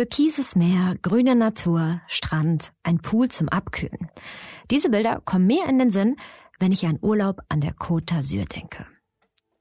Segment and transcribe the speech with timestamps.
[0.00, 4.08] Türkises Meer, grüne Natur, Strand, ein Pool zum Abkühlen.
[4.70, 6.16] Diese Bilder kommen mir in den Sinn,
[6.58, 8.86] wenn ich an Urlaub an der Côte d'Azur denke.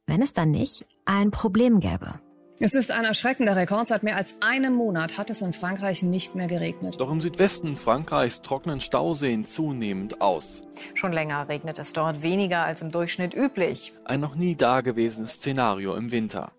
[0.08, 2.22] Wenn es dann nicht ein Problem gäbe.
[2.58, 3.90] Es ist ein erschreckender Rekord.
[3.90, 6.96] Seit mehr als einem Monat hat es in Frankreich nicht mehr geregnet.
[7.00, 10.64] Doch im Südwesten Frankreichs trocknen Stauseen zunehmend aus.
[10.94, 13.92] Schon länger regnet es dort weniger als im Durchschnitt üblich.
[14.06, 16.54] Ein noch nie dagewesenes Szenario im Winter.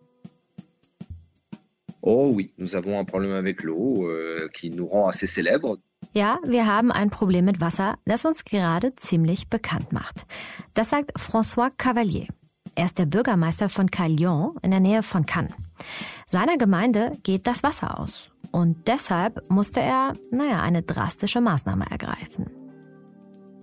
[2.02, 5.78] Oh oui, nous avons un problème avec l'eau euh, qui nous rend assez célèbres.
[6.14, 10.26] Ja, wir haben ein Problem mit Wasser, das uns gerade ziemlich bekannt macht.
[10.74, 12.26] Das sagt François Cavalier.
[12.74, 15.52] Er ist der Bürgermeister von Calion in der Nähe von Cannes.
[16.26, 18.30] Seiner Gemeinde geht das Wasser aus.
[18.50, 22.50] Und deshalb musste er, naja, eine drastische Maßnahme ergreifen.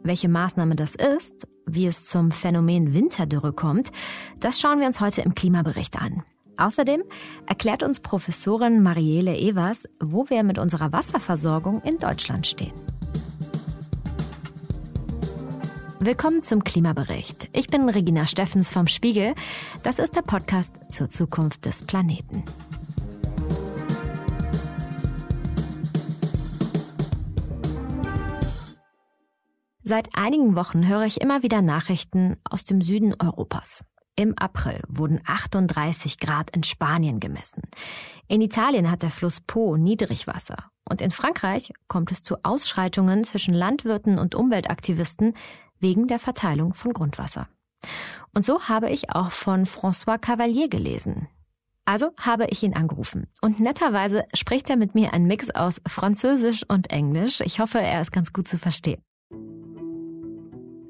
[0.04, 3.92] Welche Maßnahme das ist, wie es zum Phänomen Winterdürre kommt,
[4.40, 6.24] das schauen wir uns heute im Klimabericht an.
[6.58, 7.04] Außerdem
[7.46, 12.74] erklärt uns Professorin Marielle Evers, wo wir mit unserer Wasserversorgung in Deutschland stehen.
[16.00, 17.50] Willkommen zum Klimabericht.
[17.54, 19.36] Ich bin Regina Steffens vom Spiegel.
[19.84, 22.44] Das ist der Podcast zur Zukunft des Planeten.
[29.84, 33.84] Seit einigen Wochen höre ich immer wieder Nachrichten aus dem Süden Europas.
[34.20, 37.62] Im April wurden 38 Grad in Spanien gemessen.
[38.28, 40.72] In Italien hat der Fluss Po Niedrigwasser.
[40.90, 45.36] Und in Frankreich kommt es zu Ausschreitungen zwischen Landwirten und Umweltaktivisten,
[45.80, 47.48] wegen der Verteilung von Grundwasser.
[48.34, 51.28] Und so habe ich auch von François Cavalier gelesen.
[51.86, 53.28] Also habe ich ihn angerufen.
[53.42, 57.40] Und netterweise spricht er mit mir einen Mix aus Französisch und Englisch.
[57.42, 59.02] Ich hoffe, er ist ganz gut zu verstehen.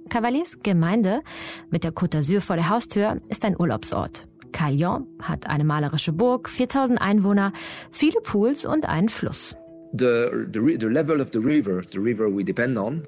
[0.08, 1.22] Cavaliers Gemeinde
[1.70, 4.28] mit der Côte d'Azur vor der Haustür ist ein Urlaubsort.
[4.52, 7.54] Calion hat eine malerische Burg, 4000 Einwohner,
[7.92, 9.56] viele Pools und einen Fluss.
[9.94, 13.04] The, the, the level of the river, the river we depend on,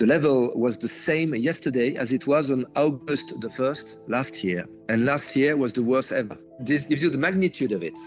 [0.00, 4.64] The level was the same yesterday as it was on August the 1st last year.
[4.88, 6.38] And last year was the worst ever.
[6.58, 7.98] This gives you the magnitude of it,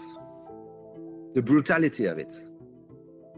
[1.34, 2.32] the brutality of it.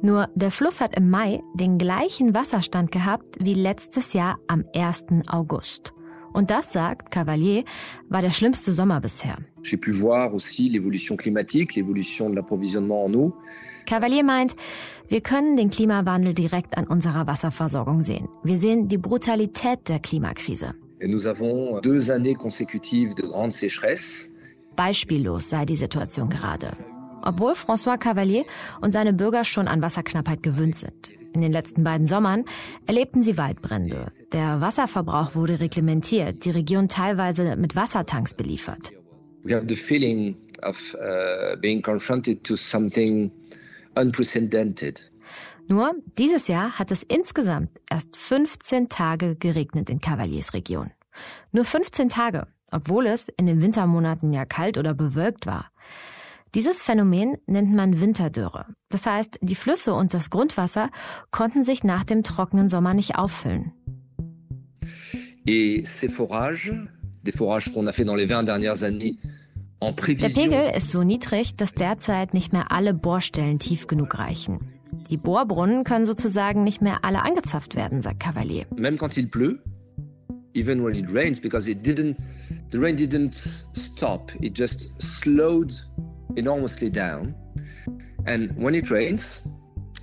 [0.02, 5.06] Nur der Fluss hat im Mai den gleichen Wasserstand gehabt wie letztes Jahr am 1.
[5.26, 5.92] August.
[6.32, 7.64] Und das, sagt Cavalier,
[8.10, 9.38] war der schlimmste Sommer bisher.
[9.62, 13.32] J'ai pu voir aussi l'évolution climatique, l'évolution de l'approvisionnement en eau.
[13.86, 14.54] Cavalier meint,
[15.08, 18.28] wir können den Klimawandel direkt an unserer Wasserversorgung sehen.
[18.44, 20.74] Wir sehen die Brutalität der Klimakrise.
[21.00, 24.28] Et nous avons deux années consécutives de grande sécheresse.
[24.76, 26.76] Beispiellos sei die Situation gerade.
[27.22, 28.44] Obwohl François Cavalier
[28.81, 31.10] und seine Bürger schon an Wasserknappheit gewöhnt sind.
[31.34, 32.44] In den letzten beiden Sommern
[32.87, 34.10] erlebten sie Waldbrände.
[34.32, 38.93] Der Wasserverbrauch wurde reglementiert, die Region teilweise mit Wassertanks beliefert.
[39.43, 43.31] We have the feeling of uh, being confronted to something
[43.94, 45.10] unprecedented.
[45.69, 50.93] Nur dieses Jahr hat es insgesamt erst 15 Tage geregnet in Cavaliers Region.
[51.53, 55.71] Nur 15 Tage, obwohl es in den Wintermonaten ja kalt oder bewölkt war.
[56.56, 58.64] Dieses Phänomen nennt man Winterdürre.
[58.88, 60.90] Das heißt, die Flüsse und das Grundwasser
[61.30, 63.72] konnten sich nach dem trockenen Sommer nicht auffüllen.
[65.46, 66.72] Et ces forages,
[67.26, 69.18] des forages qu'on a fait dans les 20 dernières années,
[69.82, 74.60] der Pegel ist so niedrig, dass derzeit nicht mehr alle Bohrstellen tief genug reichen.
[75.10, 78.64] Die Bohrbrunnen können sozusagen nicht mehr alle angezapft werden, sagt Cavalier.
[78.74, 79.58] Même quand il pleut,
[80.54, 82.16] even when it rains, because it didn't,
[82.72, 83.34] the rain didn't
[83.74, 85.74] stop, it just slowed
[86.34, 87.34] enormously down.
[88.26, 89.44] And when it rains,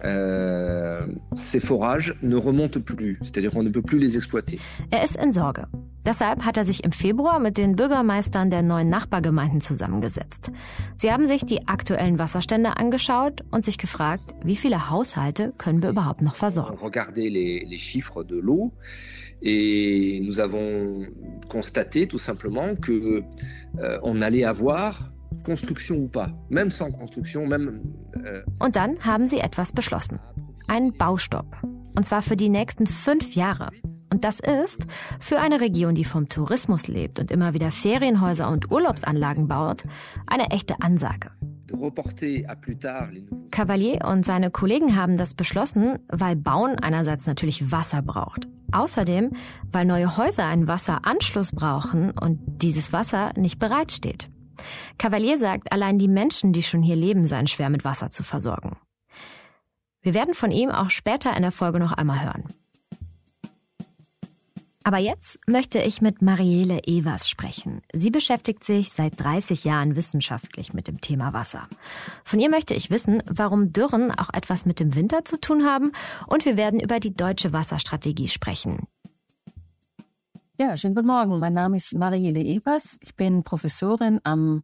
[0.03, 4.59] euh, ces forages ne remontent plus, c'est-à-dire qu'on ne peut plus les exploiter.
[4.91, 5.67] Er ist in Sorge.
[6.05, 10.51] Deshalb hat er sich im Februar mit den Bürgermeistern der neuen Nachbargemeinden zusammengesetzt.
[10.97, 15.89] Sie haben sich die aktuellen Wasserstände angeschaut und sich gefragt, wie viele Haushalte können wir
[15.89, 16.77] überhaupt noch versorgen.
[16.77, 18.73] Regardez les, les chiffres de l'eau
[19.41, 21.05] et nous avons
[21.47, 23.23] constaté tout simplement que
[23.79, 25.12] euh, on allait avoir
[25.43, 27.81] Construction ou pas, même sans construction, même.
[28.23, 30.19] Äh Und dann haben sie etwas beschlossen:
[30.67, 31.57] einen Baustopp.
[31.95, 33.69] Und zwar für die nächsten fünf Jahre.
[34.11, 34.85] Und das ist
[35.19, 39.85] für eine Region, die vom Tourismus lebt und immer wieder Ferienhäuser und Urlaubsanlagen baut,
[40.27, 41.31] eine echte Ansage.
[43.49, 48.47] Cavalier und seine Kollegen haben das beschlossen, weil Bauen einerseits natürlich Wasser braucht.
[48.71, 49.31] Außerdem,
[49.71, 54.29] weil neue Häuser einen Wasseranschluss brauchen und dieses Wasser nicht bereitsteht.
[54.97, 58.77] Cavalier sagt, allein die Menschen, die schon hier leben, seien schwer mit Wasser zu versorgen.
[60.01, 62.43] Wir werden von ihm auch später in der Folge noch einmal hören.
[64.85, 67.81] Aber jetzt möchte ich mit Marielle Evers sprechen.
[67.93, 71.69] Sie beschäftigt sich seit 30 Jahren wissenschaftlich mit dem Thema Wasser.
[72.25, 75.93] Von ihr möchte ich wissen, warum Dürren auch etwas mit dem Winter zu tun haben
[76.27, 78.87] und wir werden über die deutsche Wasserstrategie sprechen.
[80.59, 81.39] Ja, schönen guten Morgen.
[81.39, 82.99] Mein Name ist Marielle Evers.
[83.01, 84.61] Ich bin Professorin am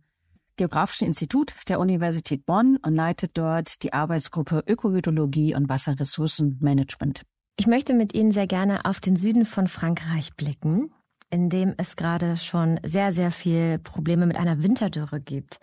[0.56, 7.24] Geografischen Institut der Universität Bonn und leite dort die Arbeitsgruppe Ökohydrologie und Wasserressourcenmanagement.
[7.58, 10.94] Ich möchte mit Ihnen sehr gerne auf den Süden von Frankreich blicken,
[11.32, 15.60] in dem es gerade schon sehr, sehr viel Probleme mit einer Winterdürre gibt.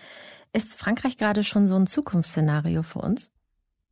[0.52, 3.30] Ist Frankreich gerade schon so ein Zukunftsszenario für uns?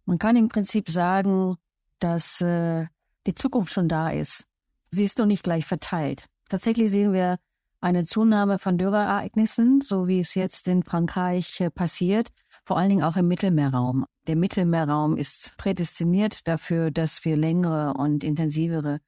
[0.05, 1.59] Man kann im Prinzip sagen,
[2.01, 2.87] dass äh,
[3.29, 4.49] die Zukunft schon da ist.
[4.95, 6.27] Sie ist noch nicht gleich verteilt.
[6.49, 7.39] Tatsächlich sehen wir
[7.81, 12.31] eine Zunahme von Dürreereignissen, so wie es jetzt in Frankreich äh, passiert
[12.65, 14.07] vor allen Dingen auch im Mittelmeerraum.
[14.27, 19.01] Der Mittelmeerraum ist prädestiniert dafür, dass wir längere und intensivere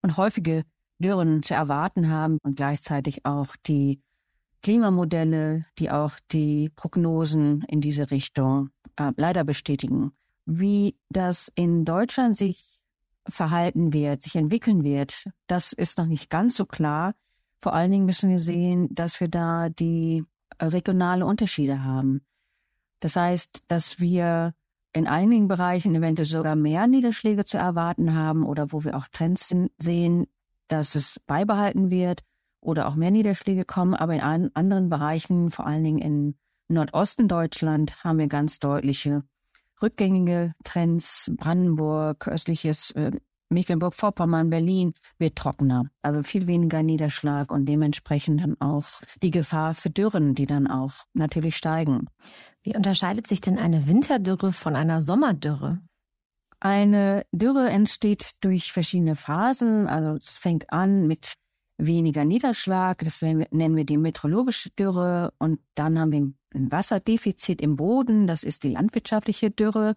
[0.00, 0.64] und häufige
[0.98, 4.00] Dürren zu erwarten haben und gleichzeitig auch die
[4.62, 10.12] Klimamodelle, die auch die Prognosen in diese Richtung äh, leider bestätigen.
[10.46, 12.80] Wie das in Deutschland sich
[13.28, 17.14] verhalten wird, sich entwickeln wird, das ist noch nicht ganz so klar.
[17.58, 20.24] Vor allen Dingen müssen wir sehen, dass wir da die
[20.60, 22.22] regionale Unterschiede haben.
[23.00, 24.54] Das heißt, dass wir
[24.92, 29.54] in einigen Bereichen eventuell sogar mehr Niederschläge zu erwarten haben oder wo wir auch Trends
[29.78, 30.26] sehen,
[30.68, 32.22] dass es beibehalten wird
[32.60, 33.94] oder auch mehr Niederschläge kommen.
[33.94, 36.34] Aber in anderen Bereichen, vor allen Dingen in
[36.68, 39.24] Nordosten Deutschland, haben wir ganz deutliche
[39.82, 41.32] rückgängige Trends.
[41.36, 43.10] Brandenburg, östliches äh,
[43.52, 45.84] Mecklenburg-Vorpommern, Berlin wird trockener.
[46.00, 48.86] Also viel weniger Niederschlag und dementsprechend dann auch
[49.22, 52.06] die Gefahr für Dürren, die dann auch natürlich steigen.
[52.62, 55.80] Wie unterscheidet sich denn eine Winterdürre von einer Sommerdürre?
[56.60, 59.88] Eine Dürre entsteht durch verschiedene Phasen.
[59.88, 61.34] Also es fängt an mit
[61.76, 65.32] weniger Niederschlag, das nennen wir die meteorologische Dürre.
[65.38, 69.94] Und dann haben wir ein Wasserdefizit im Boden, das ist die landwirtschaftliche Dürre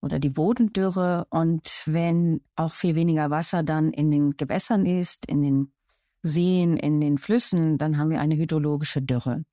[0.00, 1.26] oder die Bodendürre.
[1.30, 5.72] Und wenn auch viel weniger Wasser dann in den Gewässern ist, in den
[6.22, 9.44] Seen, in den Flüssen, dann haben wir eine hydrologische Dürre.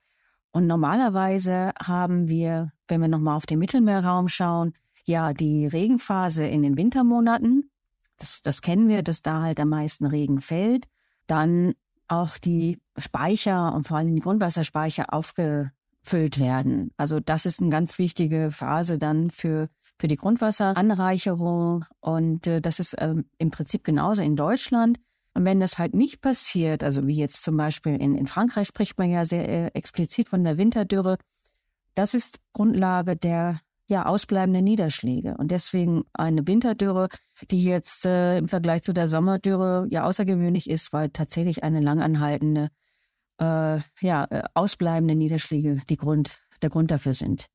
[0.52, 4.74] Und normalerweise haben wir, wenn wir nochmal auf den Mittelmeerraum schauen,
[5.06, 7.70] ja die Regenphase in den Wintermonaten.
[8.18, 10.88] Das, das kennen wir, dass da halt am meisten Regen fällt.
[11.28, 11.74] Dann
[12.08, 15.14] auch die Speicher und vor allem die Grundwasserspeicher
[16.02, 16.92] aufgefüllt werden.
[16.98, 19.70] Also das ist eine ganz wichtige Phase dann für
[20.00, 25.00] für die Grundwasseranreicherung und äh, das ist ähm, im Prinzip genauso in Deutschland.
[25.36, 28.98] Und wenn das halt nicht passiert, also wie jetzt zum Beispiel in, in Frankreich spricht
[28.98, 31.18] man ja sehr äh, explizit von der Winterdürre,
[31.94, 35.36] das ist Grundlage der ja, ausbleibenden Niederschläge.
[35.38, 37.10] Und deswegen eine Winterdürre,
[37.52, 42.70] die jetzt äh, im Vergleich zu der Sommerdürre ja außergewöhnlich ist, weil tatsächlich eine langanhaltende,
[43.42, 47.48] äh, ja, äh, ausbleibende Niederschläge die Grund, der Grund dafür sind.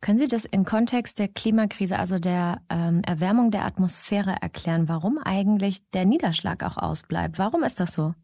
[0.00, 5.18] Können Sie das im Kontext der Klimakrise, also der ähm, Erwärmung der Atmosphäre erklären, warum
[5.18, 7.38] eigentlich der Niederschlag auch ausbleibt?
[7.38, 8.14] Warum ist das so?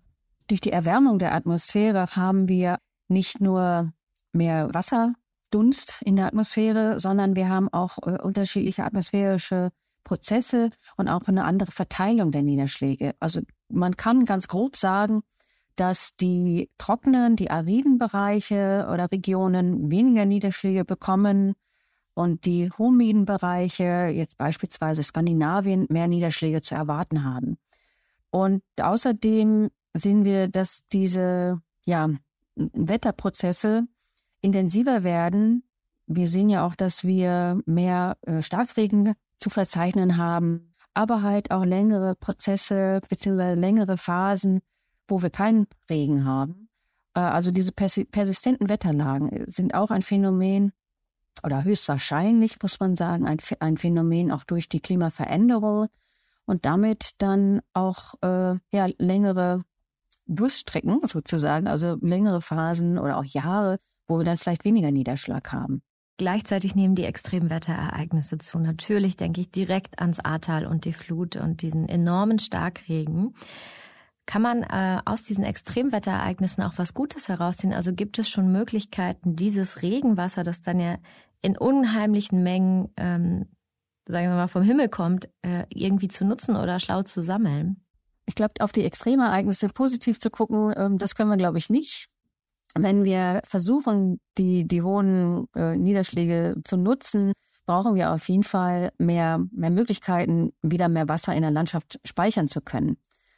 [0.48, 2.78] Durch die Erwärmung der Atmosphäre haben wir
[3.08, 3.92] nicht nur
[4.32, 9.70] mehr Wasserdunst in der Atmosphäre, sondern wir haben auch äh, unterschiedliche atmosphärische
[10.04, 13.12] Prozesse und auch eine andere Verteilung der Niederschläge.
[13.20, 15.22] Also man kann ganz grob sagen,
[15.76, 21.54] dass die trockenen, die ariden Bereiche oder Regionen weniger Niederschläge bekommen
[22.14, 27.56] und die humiden Bereiche, jetzt beispielsweise Skandinavien, mehr Niederschläge zu erwarten haben.
[28.30, 32.08] Und außerdem sehen wir, dass diese ja,
[32.56, 33.86] Wetterprozesse
[34.40, 35.64] intensiver werden.
[36.06, 41.64] Wir sehen ja auch, dass wir mehr äh, Starkregen zu verzeichnen haben, aber halt auch
[41.64, 43.54] längere Prozesse bzw.
[43.54, 44.60] längere Phasen
[45.12, 46.70] wo wir keinen Regen haben.
[47.14, 50.72] Äh, also diese persistenten Wetterlagen sind auch ein Phänomen
[51.44, 55.88] oder höchstwahrscheinlich, muss man sagen, ein, ein Phänomen auch durch die Klimaveränderung
[56.46, 59.64] und damit dann auch äh, ja, längere
[60.26, 63.78] Durststrecken sozusagen, also längere Phasen oder auch Jahre,
[64.08, 65.82] wo wir dann vielleicht weniger Niederschlag haben.
[66.16, 68.58] Gleichzeitig nehmen die Extremwetterereignisse zu.
[68.58, 73.34] Natürlich denke ich direkt ans Ahrtal und die Flut und diesen enormen Starkregen.
[74.26, 77.72] Kann man äh, aus diesen Extremwetterereignissen auch was Gutes herausziehen?
[77.72, 80.98] Also gibt es schon Möglichkeiten, dieses Regenwasser, das dann ja
[81.40, 83.46] in unheimlichen Mengen, ähm,
[84.06, 87.82] sagen wir mal, vom Himmel kommt, äh, irgendwie zu nutzen oder schlau zu sammeln?
[88.26, 92.08] Ich glaube, auf die Extremereignisse positiv zu gucken, ähm, das können wir, glaube ich, nicht.
[92.74, 97.32] Wenn wir versuchen, die, die hohen äh, Niederschläge zu nutzen,
[97.66, 102.48] brauchen wir auf jeden Fall mehr, mehr Möglichkeiten, wieder mehr Wasser in der Landschaft speichern
[102.48, 102.96] zu können.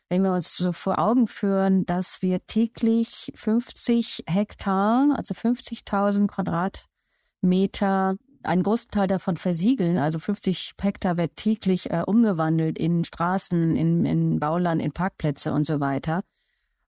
[0.09, 8.17] Wenn wir uns so vor Augen führen, dass wir täglich 50 Hektar, also 50.000 Quadratmeter,
[8.43, 14.05] einen großen Teil davon versiegeln, also 50 Hektar wird täglich äh, umgewandelt in Straßen, in,
[14.05, 16.23] in Bauland, in Parkplätze und so weiter.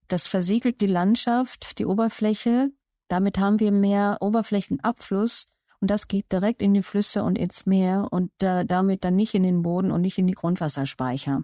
[0.08, 2.70] Das versiegelt die Landschaft, die Oberfläche.
[3.08, 5.48] Damit haben wir mehr Oberflächenabfluss
[5.80, 9.34] und das geht direkt in die Flüsse und ins Meer und äh, damit dann nicht
[9.34, 11.42] in den Boden und nicht in die Grundwasserspeicher.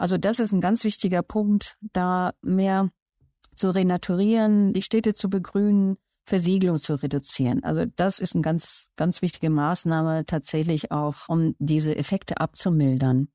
[0.00, 2.88] Also das ist ein ganz wichtiger Punkt, da mehr
[3.54, 7.62] zu renaturieren, die Städte zu begrünen, Versiegelung zu reduzieren.
[7.64, 13.28] Also das ist eine ganz, ganz wichtige Maßnahme tatsächlich auch, um diese Effekte abzumildern.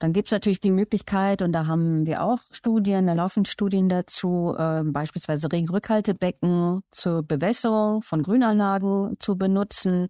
[0.00, 3.88] Dann gibt es natürlich die Möglichkeit, und da haben wir auch Studien, da laufen Studien
[3.88, 10.08] dazu, äh, beispielsweise Regenrückhaltebecken zur Bewässerung von Grünanlagen zu benutzen.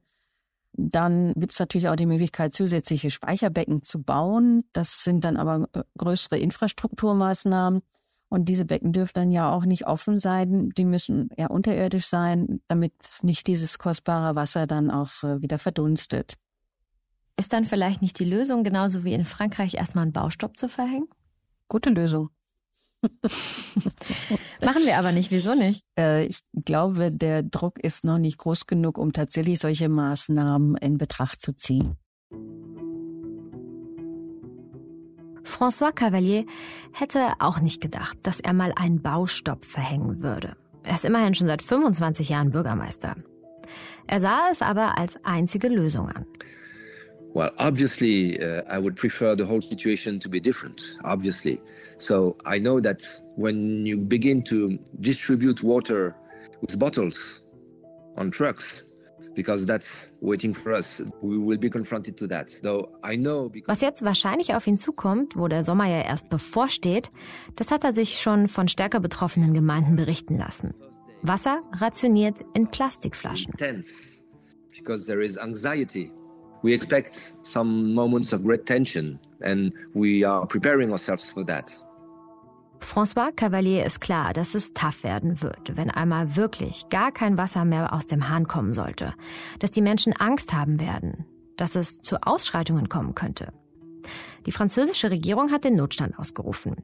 [0.80, 4.62] Dann gibt es natürlich auch die Möglichkeit, zusätzliche Speicherbecken zu bauen.
[4.72, 7.82] Das sind dann aber äh, größere Infrastrukturmaßnahmen.
[8.28, 10.70] Und diese Becken dürfen dann ja auch nicht offen sein.
[10.76, 12.92] Die müssen ja unterirdisch sein, damit
[13.22, 16.34] nicht dieses kostbare Wasser dann auch äh, wieder verdunstet.
[17.36, 21.08] Ist dann vielleicht nicht die Lösung, genauso wie in Frankreich, erstmal einen Baustopp zu verhängen?
[21.68, 22.30] Gute Lösung.
[24.64, 25.30] Machen wir aber nicht.
[25.30, 25.82] Wieso nicht?
[25.98, 30.98] Äh, ich glaube, der Druck ist noch nicht groß genug, um tatsächlich solche Maßnahmen in
[30.98, 31.96] Betracht zu ziehen.
[35.44, 36.44] François Cavalier
[36.92, 40.56] hätte auch nicht gedacht, dass er mal einen Baustopp verhängen würde.
[40.82, 43.16] Er ist immerhin schon seit 25 Jahren Bürgermeister.
[44.06, 46.26] Er sah es aber als einzige Lösung an.
[47.34, 51.60] Well, obviously, uh, I would prefer the whole situation to be different, obviously.
[51.98, 53.02] So I know that
[53.36, 56.14] when you begin to distribute water
[56.60, 57.42] with bottles
[58.16, 58.84] on trucks,
[59.34, 62.50] because that's waiting for us, we will be confronted to that.
[62.62, 67.10] Though I know Was jetzt wahrscheinlich auf ihn zukommt, wo der Sommer ja erst bevorsteht,
[67.54, 70.74] das hat er sich schon von stärker betroffenen Gemeinden berichten lassen.
[71.22, 73.52] Wasser rationiert in Plastikflaschen.
[73.56, 74.24] Tense,
[74.76, 76.10] because there is anxiety
[76.62, 81.72] we expect some moments of great tension and we are preparing ourselves for that.
[82.80, 87.64] François Cavalier ist klar, dass es tough werden wird, wenn einmal wirklich gar kein Wasser
[87.64, 89.14] mehr aus dem Hahn kommen sollte,
[89.58, 93.52] dass die Menschen Angst haben werden, dass es zu Ausschreitungen kommen könnte.
[94.46, 96.76] Die französische Regierung hat den Notstand ausgerufen.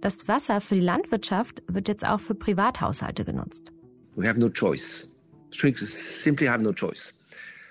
[0.00, 3.72] Das Wasser für die Landwirtschaft wird jetzt auch für Privathaushalte genutzt.
[4.16, 5.08] We have no choice.
[5.50, 7.14] Simply have no choice.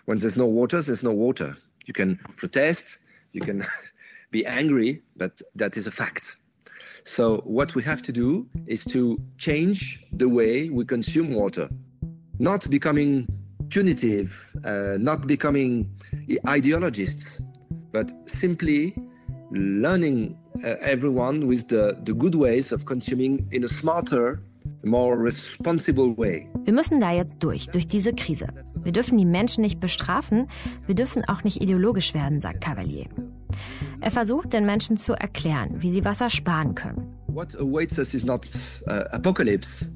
[0.06, 1.58] When there's no water, there's no water.
[1.86, 3.00] You can protest,
[3.32, 3.66] you can
[4.32, 6.38] be angry, but that is a fact.
[7.06, 11.70] So what we have to do is to change the way we consume water,
[12.40, 13.28] not becoming
[13.70, 14.34] punitive,
[14.64, 15.90] uh, not becoming
[16.48, 17.42] ideologists,
[17.92, 18.96] but simply
[19.52, 24.40] learning uh, everyone with the, the good ways of consuming in a smarter
[24.84, 26.48] more responsible way.
[26.66, 28.48] Wir müssen da jetzt durch, durch diese Krise.
[28.84, 30.48] Wir dürfen die Menschen nicht bestrafen,
[30.86, 33.06] wir dürfen auch nicht ideologisch werden, sagt Cavalier.
[34.02, 37.16] Er versucht den Menschen zu erklären, wie sie Wasser sparen können.
[37.28, 38.48] What awaits us is not
[38.88, 39.90] uh, apocalypse.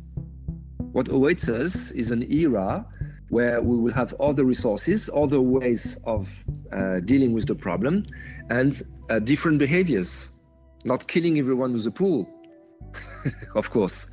[0.94, 2.86] What awaits us is an era
[3.30, 8.06] where we will have other resources, other ways of uh, dealing with the problem,
[8.50, 10.30] and uh, different behaviors.
[10.84, 12.28] Not killing everyone with a pool,
[13.56, 14.10] of course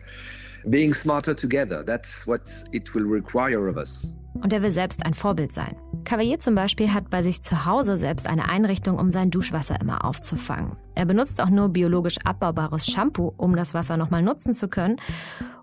[0.71, 1.85] being smarter together.
[1.85, 4.07] That's what it will require of us.
[4.35, 5.77] Und er will selbst ein Vorbild sein.
[6.05, 10.05] Cavalier zum Beispiel hat bei sich zu Hause selbst eine Einrichtung, um sein Duschwasser immer
[10.05, 10.77] aufzufangen.
[10.97, 14.97] Er benutzt auch nur biologisch abbaubares Shampoo, um das Wasser nochmal nutzen zu können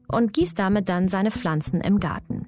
[0.08, 2.48] und gießt damit dann seine Pflanzen im Garten.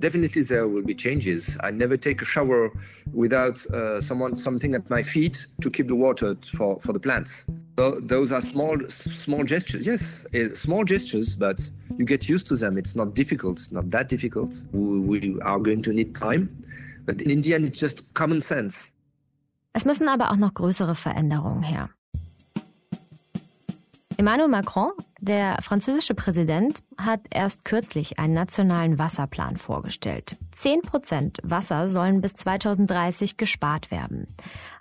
[0.00, 1.56] definitely there will be changes.
[1.60, 2.70] I never take a shower
[3.12, 7.46] without uh, someone something at my feet to keep the water for, for the plants.
[7.78, 9.86] Those are small small gestures.
[9.86, 12.76] Yes, uh, small gestures, but you get used to them.
[12.76, 13.58] It's not difficult.
[13.58, 14.64] It's not that difficult.
[14.72, 16.48] We, we are going to need time,
[17.06, 18.92] but in the end, it's just common sense.
[19.74, 21.90] Es müssen aber auch noch größere Veränderungen her.
[24.16, 30.36] Emmanuel Macron, der französische Präsident, hat erst kürzlich einen nationalen Wasserplan vorgestellt.
[30.50, 34.26] Zehn Prozent Wasser sollen bis 2030 gespart werden.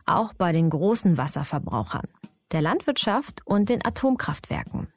[0.07, 2.07] Auch bei den großen Wasserverbrauchern,
[2.51, 4.87] der Landwirtschaft und den Atomkraftwerken.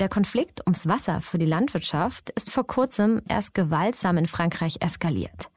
[0.00, 5.50] Der Konflikt ums Wasser für die Landwirtschaft ist vor kurzem erst gewaltsam in Frankreich eskaliert.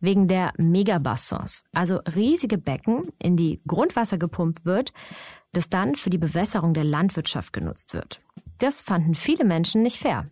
[0.00, 4.94] Wegen der Megabassins, also riesige Becken, in die Grundwasser gepumpt wird,
[5.52, 8.20] das dann für die Bewässerung der Landwirtschaft genutzt wird.
[8.56, 10.24] Das fanden viele Menschen nicht fair.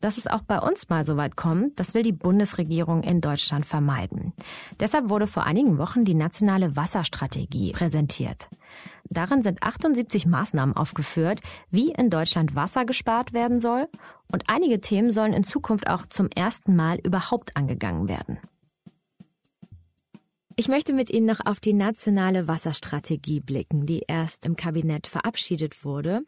[0.00, 3.66] Dass es auch bei uns mal so weit kommt, das will die Bundesregierung in Deutschland
[3.66, 4.32] vermeiden.
[4.80, 8.48] Deshalb wurde vor einigen Wochen die nationale Wasserstrategie präsentiert.
[9.10, 11.40] Darin sind 78 Maßnahmen aufgeführt,
[11.70, 13.88] wie in Deutschland Wasser gespart werden soll,
[14.32, 18.38] und einige Themen sollen in Zukunft auch zum ersten Mal überhaupt angegangen werden.
[20.60, 25.86] Ich möchte mit Ihnen noch auf die nationale Wasserstrategie blicken, die erst im Kabinett verabschiedet
[25.86, 26.20] wurde.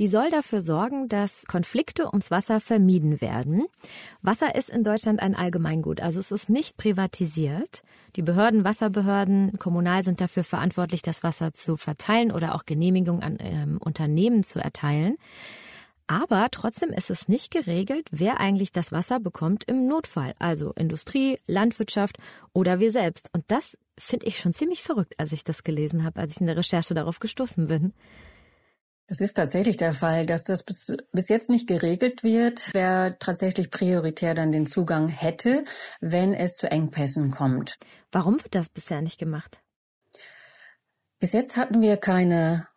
[0.00, 3.66] Die soll dafür sorgen, dass Konflikte ums Wasser vermieden werden.
[4.20, 7.84] Wasser ist in Deutschland ein Allgemeingut, also es ist nicht privatisiert.
[8.16, 13.38] Die Behörden, Wasserbehörden, kommunal sind dafür verantwortlich, das Wasser zu verteilen oder auch Genehmigung an
[13.38, 15.18] ähm, Unternehmen zu erteilen.
[16.08, 20.34] Aber trotzdem ist es nicht geregelt, wer eigentlich das Wasser bekommt im Notfall.
[20.38, 22.16] Also Industrie, Landwirtschaft
[22.54, 23.28] oder wir selbst.
[23.34, 26.46] Und das finde ich schon ziemlich verrückt, als ich das gelesen habe, als ich in
[26.46, 27.92] der Recherche darauf gestoßen bin.
[29.06, 33.70] Das ist tatsächlich der Fall, dass das bis, bis jetzt nicht geregelt wird, wer tatsächlich
[33.70, 35.64] prioritär dann den Zugang hätte,
[36.00, 37.76] wenn es zu Engpässen kommt.
[38.12, 39.60] Warum wird das bisher nicht gemacht?
[41.20, 42.68] Bis jetzt hatten wir keine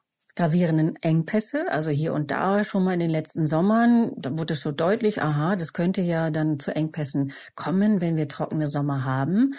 [0.41, 4.61] gravierenden Engpässe, also hier und da schon mal in den letzten Sommern, da wurde es
[4.61, 9.53] so deutlich, aha, das könnte ja dann zu Engpässen kommen, wenn wir trockene Sommer haben.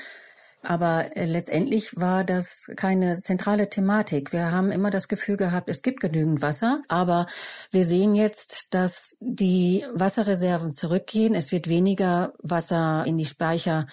[0.62, 4.32] Aber äh, letztendlich war das keine zentrale Thematik.
[4.32, 7.26] Wir haben immer das Gefühl gehabt, es gibt genügend Wasser, aber
[7.70, 11.34] wir sehen jetzt, dass die Wasserreserven zurückgehen.
[11.34, 13.86] Es wird weniger Wasser in die Speicher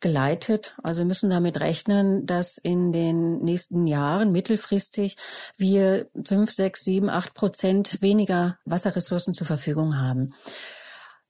[0.00, 0.74] geleitet.
[0.82, 5.16] Also müssen damit rechnen, dass in den nächsten Jahren mittelfristig
[5.56, 10.34] wir fünf, sechs, sieben, acht Prozent weniger Wasserressourcen zur Verfügung haben.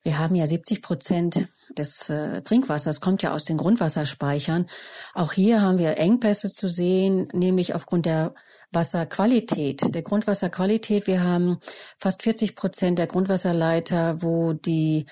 [0.05, 4.67] Wir haben ja 70 Prozent des äh, Trinkwassers kommt ja aus den Grundwasserspeichern.
[5.15, 8.35] Auch hier haben wir Engpässe zu sehen, nämlich aufgrund der
[8.71, 11.07] Wasserqualität, der Grundwasserqualität.
[11.07, 11.59] Wir haben
[11.99, 15.07] fast 40 Prozent der Grundwasserleiter, wo die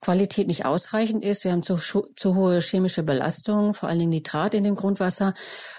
[0.00, 1.44] Qualität nicht ausreichend ist.
[1.44, 5.32] Wir haben zu, zu hohe chemische Belastung, vor allen Dingen Nitrat in dem Grundwasser.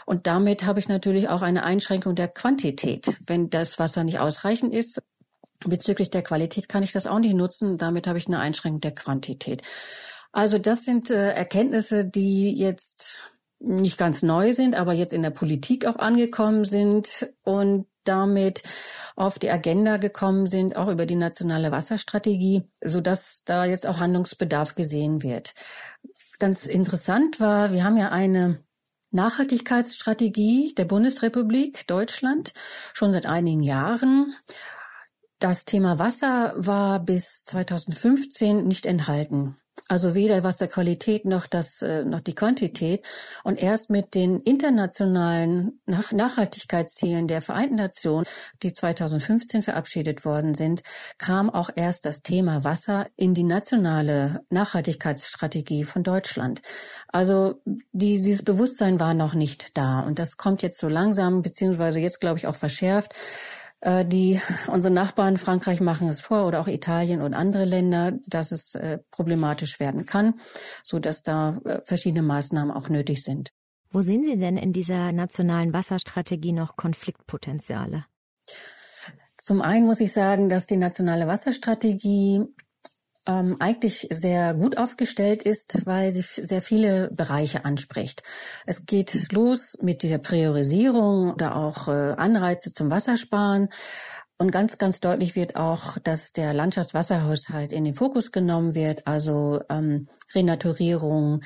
[0.06, 3.18] Und damit habe ich natürlich auch eine Einschränkung der Quantität.
[3.28, 5.02] Wenn das Wasser nicht ausreichend ist,
[5.64, 7.78] Bezüglich der Qualität kann ich das auch nicht nutzen.
[7.78, 9.62] Damit habe ich eine Einschränkung der Quantität.
[10.32, 13.18] Also das sind äh, Erkenntnisse, die jetzt
[13.60, 18.62] nicht ganz neu sind, aber jetzt in der Politik auch angekommen sind und damit
[19.16, 24.00] auf die Agenda gekommen sind, auch über die nationale Wasserstrategie, so dass da jetzt auch
[24.00, 25.54] Handlungsbedarf gesehen wird.
[26.38, 28.60] Ganz interessant war, wir haben ja eine
[29.12, 32.52] Nachhaltigkeitsstrategie der Bundesrepublik Deutschland
[32.94, 34.36] schon seit einigen Jahren.
[35.48, 39.56] Das Thema Wasser war bis 2015 nicht enthalten.
[39.88, 43.06] Also weder Wasserqualität noch das äh, noch die Quantität
[43.44, 48.26] und erst mit den internationalen Nach Nachhaltigkeitszielen der Vereinten Nationen,
[48.64, 50.82] die 2015 verabschiedet worden sind,
[51.20, 56.62] kam auch erst das Thema Wasser in die nationale Nachhaltigkeitsstrategie von Deutschland.
[57.08, 62.00] Also die, dieses Bewusstsein war noch nicht da und das kommt jetzt so langsam beziehungsweise
[62.00, 63.14] jetzt glaube ich auch verschärft
[63.82, 68.52] äh, die unsere Nachbarn Frankreich machen es vor oder auch Italien und andere Länder, dass
[68.52, 70.40] es äh, problematisch werden kann,
[70.84, 73.50] so dass da äh, verschiedene Maßnahmen auch nötig sind.
[73.92, 78.06] Wo sehen Sie denn in dieser nationalen Wasserstrategie noch Konfliktpotenziale?
[79.38, 82.44] Zum einen muss ich sagen, dass die nationale Wasserstrategie
[83.28, 88.24] ähm, eigentlich sehr gut aufgestellt ist, weil sie sehr viele Bereiche anspricht.
[88.66, 93.70] Es geht los mit dieser Priorisierung oder auch äh, Anreize zum Wassersparen.
[94.38, 99.62] Und ganz, ganz deutlich wird auch, dass der Landschaftswasserhaushalt in den Fokus genommen wird, also
[99.70, 101.42] ähm, Renaturierung,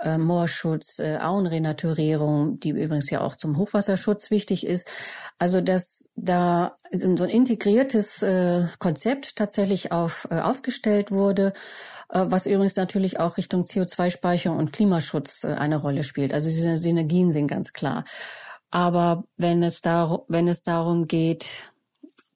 [0.00, 4.88] äh, Moorschutz, äh, Auenrenaturierung, die übrigens ja auch zum Hochwasserschutz wichtig ist.
[5.38, 11.52] Also dass da so ein integriertes äh, Konzept tatsächlich auf, äh, aufgestellt wurde,
[12.08, 16.34] äh, was übrigens natürlich auch Richtung CO2-Speicherung und Klimaschutz äh, eine Rolle spielt.
[16.34, 18.02] Also diese Synergien sind ganz klar.
[18.72, 21.71] Aber wenn es, dar wenn es darum geht,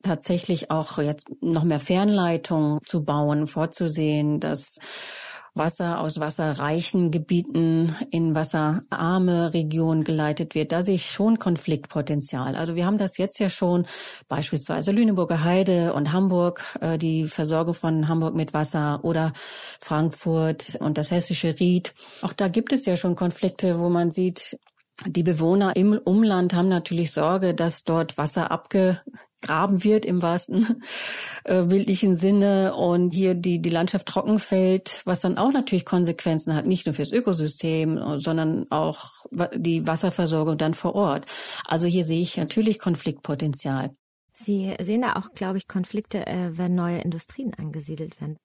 [0.07, 4.79] tatsächlich auch jetzt noch mehr Fernleitungen zu bauen, vorzusehen, dass
[5.57, 10.71] Wasser aus wasserreichen Gebieten in wasserarme Regionen geleitet wird.
[10.73, 12.57] Da sehe ich schon Konfliktpotenzial.
[12.57, 13.87] Also wir haben das jetzt ja schon
[14.29, 19.33] beispielsweise Lüneburger Heide und Hamburg, äh, die Versorgung von Hamburg mit Wasser oder
[19.81, 21.95] Frankfurt und das hessische Ried.
[22.23, 24.59] Auch da gibt es ja schon Konflikte, wo man sieht,
[25.05, 30.81] die Bewohner im Umland haben natürlich Sorge, dass dort Wasser abgegraben wird im wahrsten
[31.45, 36.55] äh, bildlichen Sinne und hier die, die Landschaft trocken fällt, was dann auch natürlich Konsequenzen
[36.55, 39.11] hat, nicht nur fürs Ökosystem, sondern auch
[39.55, 41.27] die Wasserversorgung dann vor Ort.
[41.67, 43.91] Also hier sehe ich natürlich Konfliktpotenzial.
[44.33, 48.37] Sie sehen da auch, glaube ich, Konflikte, äh, wenn neue Industrien angesiedelt werden.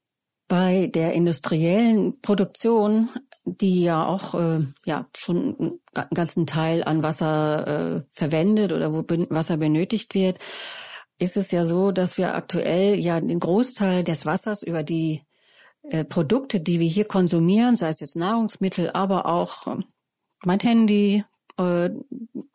[0.52, 3.10] Bei der industriellen Produktion,
[3.46, 9.06] die ja auch äh, ja schon einen ganzen Teil an Wasser äh, verwendet oder wo
[9.30, 10.40] Wasser benötigt wird,
[11.20, 15.22] ist es ja so, dass wir aktuell ja den Großteil des Wassers über die
[15.84, 19.78] äh, Produkte, die wir hier konsumieren, sei es jetzt Nahrungsmittel, aber auch äh,
[20.44, 21.24] mein Handy,
[21.60, 21.90] äh,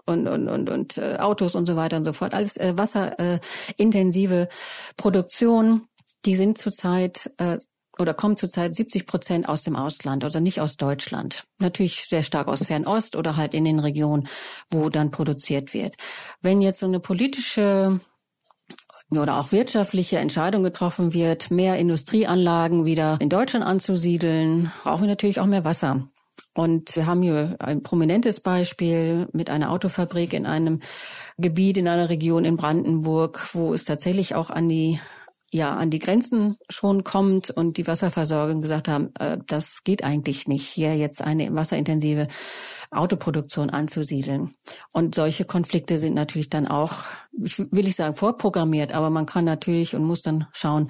[0.05, 2.35] und, und, und, und äh, Autos und so weiter und so fort.
[2.35, 4.51] Alles wasserintensive
[4.99, 5.89] Produktion,
[6.27, 7.33] die sind zurzeit
[7.99, 11.45] oder kommen zurzeit 70 Prozent aus dem Ausland, also nicht aus Deutschland.
[11.59, 14.29] Natürlich sehr stark aus Fernost oder halt in den Regionen,
[14.71, 15.97] wo dann produziert wird.
[16.43, 18.01] Wenn jetzt so eine politische
[19.11, 25.41] oder auch wirtschaftliche Entscheidung getroffen wird, mehr Industrieanlagen wieder in Deutschland anzusiedeln, brauchen wir natürlich
[25.41, 26.09] auch mehr Wasser.
[26.55, 30.81] Und wir haben hier ein prominentes Beispiel mit einer Autofabrik in einem
[31.39, 34.99] Gebiet, in einer Region in Brandenburg, wo es tatsächlich auch an die
[35.57, 40.47] ja an die Grenzen schon kommt und die Wasserversorgung gesagt haben, äh, das geht eigentlich
[40.47, 42.29] nicht, hier jetzt eine wasserintensive
[42.91, 44.55] Autoproduktion anzusiedeln.
[44.93, 46.95] Und solche Konflikte sind natürlich dann auch,
[47.33, 50.89] will ich sagen, vorprogrammiert, aber man kann natürlich und muss dann schauen,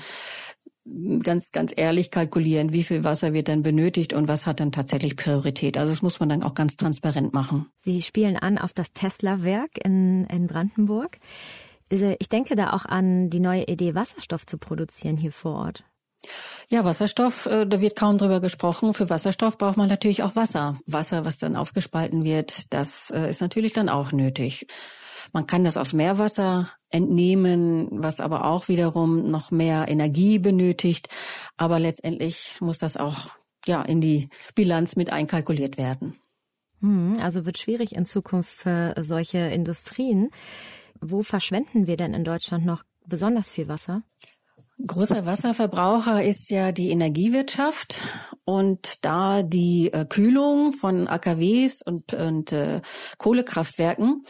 [1.22, 5.16] ganz, ganz ehrlich kalkulieren, wie viel Wasser wird dann benötigt und was hat dann tatsächlich
[5.16, 5.76] Priorität.
[5.76, 7.66] Also das muss man dann auch ganz transparent machen.
[7.80, 11.18] Sie spielen an auf das Tesla-Werk in, in Brandenburg.
[11.88, 15.84] Ich denke da auch an die neue Idee, Wasserstoff zu produzieren hier vor Ort.
[16.68, 18.92] Ja, Wasserstoff, äh, da wird kaum drüber gesprochen.
[18.92, 20.76] Für Wasserstoff braucht man natürlich auch Wasser.
[20.86, 24.66] Wasser, was dann aufgespalten wird, das äh, ist natürlich dann auch nötig.
[25.32, 31.08] Man kann das aus Meerwasser entnehmen, was aber auch wiederum noch mehr Energie benötigt.
[31.56, 33.30] Aber letztendlich muss das auch
[33.66, 36.16] ja in die Bilanz mit einkalkuliert werden.
[36.80, 40.30] Hm, also wird schwierig in Zukunft für solche Industrien.
[41.00, 44.02] Wo verschwenden wir denn in Deutschland noch besonders viel Wasser?
[44.84, 47.96] Großer Wasserverbraucher ist ja die Energiewirtschaft
[48.44, 52.82] und da die äh, Kühlung von AKWs und, und äh,
[53.16, 54.22] Kohlekraftwerken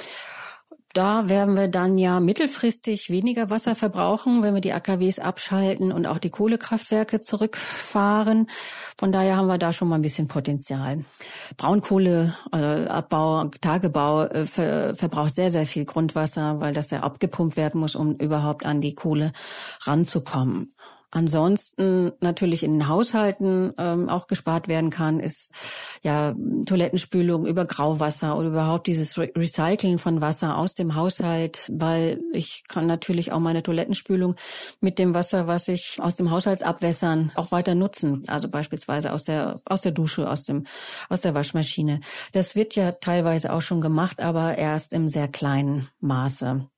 [0.97, 6.07] da werden wir dann ja mittelfristig weniger Wasser verbrauchen, wenn wir die AKWs abschalten und
[6.07, 8.47] auch die Kohlekraftwerke zurückfahren.
[8.99, 11.05] Von daher haben wir da schon mal ein bisschen Potenzial.
[11.59, 17.79] Braunkohleabbau, äh, Tagebau äh, ver, verbraucht sehr, sehr viel Grundwasser, weil das ja abgepumpt werden
[17.79, 19.33] muss, um überhaupt an die Kohle
[19.85, 20.71] ranzukommen.
[21.11, 25.53] Ansonsten natürlich in den Haushalten ähm, auch gespart werden kann, ist
[26.03, 26.35] ja
[26.67, 32.65] Toilettenspülung über Grauwasser oder überhaupt dieses Re Recyceln von Wasser aus dem Haushalt, weil ich
[32.69, 34.35] kann natürlich auch meine Toilettenspülung
[34.81, 38.23] mit dem Wasser, was ich aus dem Haushaltsabwässern auch weiter nutzen.
[38.27, 40.65] Also beispielsweise aus der aus der Dusche, aus dem
[41.09, 42.01] aus der Waschmaschine.
[42.33, 46.69] Das wird ja teilweise auch schon gemacht, aber erst im sehr kleinen Maße.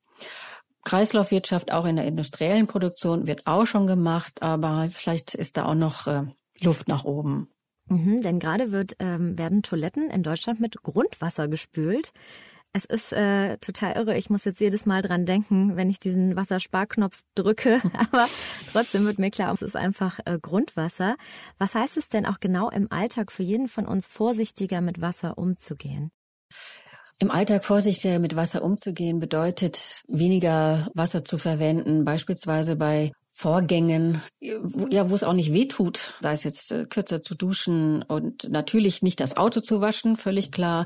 [0.89, 5.75] Kreislaufwirtschaft auch in der industriellen Produktion wird auch schon gemacht, aber vielleicht ist da auch
[5.75, 6.23] noch äh,
[6.61, 7.47] Luft nach oben.
[7.89, 12.11] Mhm, denn gerade wird, ähm, werden Toiletten in Deutschland mit Grundwasser gespült.
[12.73, 14.17] Es ist äh, total irre.
[14.17, 17.81] Ich muss jetzt jedes Mal dran denken, wenn ich diesen Wassersparknopf drücke.
[18.11, 18.27] Aber
[18.71, 21.17] trotzdem wird mir klar, es ist einfach äh, Grundwasser.
[21.59, 25.37] Was heißt es denn auch genau im Alltag für jeden von uns, vorsichtiger mit Wasser
[25.37, 26.09] umzugehen?
[27.21, 35.09] Im Alltag vorsichtiger mit Wasser umzugehen bedeutet, weniger Wasser zu verwenden, beispielsweise bei Vorgängen, ja,
[35.09, 39.01] wo es auch nicht weh tut, sei es jetzt äh, kürzer zu duschen und natürlich
[39.01, 40.85] nicht das Auto zu waschen, völlig klar,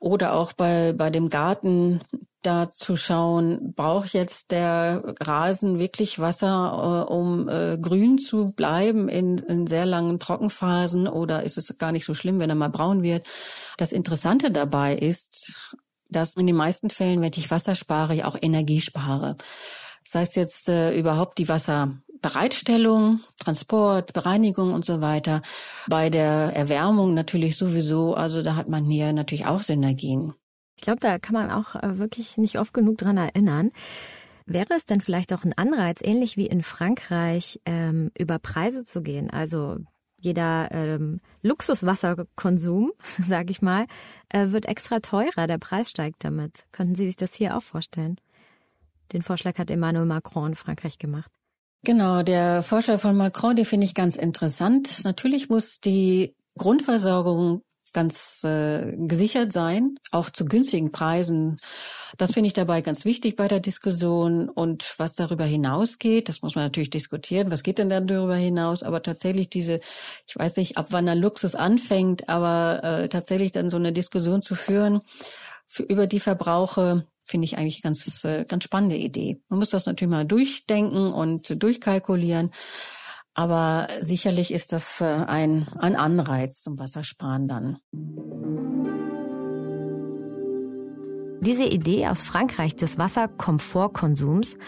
[0.00, 2.00] oder auch bei bei dem Garten
[2.42, 9.08] da zu schauen, braucht jetzt der Rasen wirklich Wasser, äh, um äh, grün zu bleiben
[9.08, 12.66] in, in sehr langen Trockenphasen oder ist es gar nicht so schlimm, wenn er mal
[12.66, 13.28] braun wird?
[13.78, 15.54] Das Interessante dabei ist,
[16.08, 19.36] dass in den meisten Fällen, wenn ich Wasser spare, ich auch Energie spare.
[20.04, 25.42] Das heißt jetzt äh, überhaupt die Wasserbereitstellung, Transport, Bereinigung und so weiter.
[25.88, 30.34] Bei der Erwärmung natürlich sowieso, also da hat man hier natürlich auch Synergien.
[30.76, 33.70] Ich glaube, da kann man auch äh, wirklich nicht oft genug dran erinnern.
[34.46, 39.02] Wäre es denn vielleicht auch ein Anreiz, ähnlich wie in Frankreich, ähm, über Preise zu
[39.02, 39.30] gehen?
[39.30, 39.76] Also
[40.18, 42.92] jeder ähm, Luxuswasserkonsum,
[43.24, 43.86] sage ich mal,
[44.28, 45.46] äh, wird extra teurer.
[45.46, 46.66] Der Preis steigt damit.
[46.72, 48.16] Könnten Sie sich das hier auch vorstellen?
[49.12, 51.30] Den Vorschlag hat Emmanuel Macron in Frankreich gemacht.
[51.84, 55.04] Genau, der Vorschlag von Macron, den finde ich ganz interessant.
[55.04, 61.58] Natürlich muss die Grundversorgung ganz äh, gesichert sein, auch zu günstigen Preisen.
[62.16, 64.48] Das finde ich dabei ganz wichtig bei der Diskussion.
[64.48, 67.50] Und was darüber hinausgeht, das muss man natürlich diskutieren.
[67.50, 68.82] Was geht denn dann darüber hinaus?
[68.82, 69.80] Aber tatsächlich diese,
[70.26, 74.42] ich weiß nicht, ab wann der Luxus anfängt, aber äh, tatsächlich dann so eine Diskussion
[74.42, 75.00] zu führen
[75.66, 79.40] für, über die Verbrauche, finde ich eigentlich ganz, äh, ganz spannende Idee.
[79.48, 82.50] Man muss das natürlich mal durchdenken und durchkalkulieren.
[83.34, 87.78] Aber sicherlich ist das äh, ein, ein Anreiz zum Wassersparen dann.
[91.40, 94.58] Diese Idee aus Frankreich des Wasserkomfortkonsums,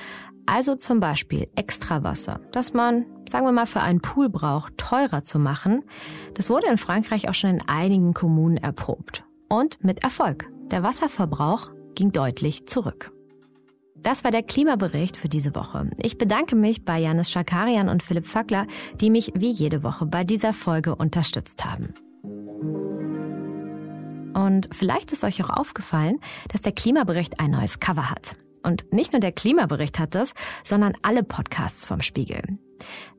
[0.47, 5.39] also zum Beispiel Extrawasser, das man, sagen wir mal, für einen Pool braucht, teurer zu
[5.39, 5.85] machen,
[6.33, 9.25] das wurde in Frankreich auch schon in einigen Kommunen erprobt.
[9.51, 10.51] Und mit Erfolg.
[10.71, 13.13] Der Wasserverbrauch ging deutlich zurück.
[13.97, 15.91] Das war der Klimabericht für diese Woche.
[15.99, 18.67] Ich bedanke mich bei Janis Schakarian und Philipp Fackler,
[19.01, 21.95] die mich wie jede Woche bei dieser Folge unterstützt haben.
[24.35, 28.37] Und vielleicht ist euch auch aufgefallen, dass der Klimabericht ein neues Cover hat.
[28.63, 32.59] Und nicht nur der Klimabericht hat das, sondern alle Podcasts vom Spiegel.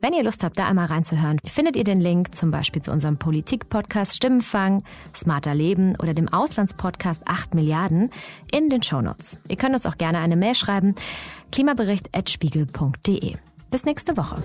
[0.02, 3.18] Wenn ihr Lust habt, da einmal reinzuhören, findet ihr den Link zum Beispiel zu unserem
[3.18, 4.84] Politik-Podcast Stimmenfang,
[5.16, 8.12] Smarter Leben oder dem Auslandspodcast 8 Milliarden
[8.52, 9.40] in den Shownotes.
[9.48, 10.96] Ihr könnt uns auch gerne eine Mail schreiben,
[11.52, 13.36] klimabericht.spiegel.de.
[13.72, 14.36] Bis nächste Woche.